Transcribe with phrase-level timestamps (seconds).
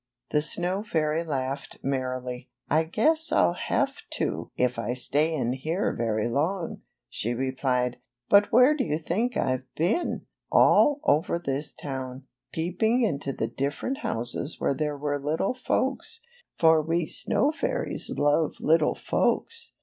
[0.31, 2.49] The snow fairy laughed merrily.
[2.91, 7.99] guess I'll have to if I stay in here very long," she replied.
[8.31, 10.25] '^But where do you think I've been?
[10.51, 16.23] All over this town, peeping into the different houses where there were little folksy
[16.57, 19.73] for we snow fairies love little folks."